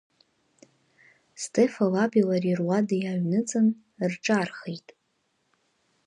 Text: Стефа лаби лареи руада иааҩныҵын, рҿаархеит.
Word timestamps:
Стефа 1.43 1.85
лаби 1.93 2.27
лареи 2.27 2.57
руада 2.59 2.95
иааҩныҵын, 2.99 3.67
рҿаархеит. 4.11 4.87